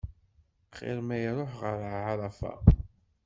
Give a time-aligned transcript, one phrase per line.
[0.77, 2.53] Xir ma iruḥ ɣer ɛarafa.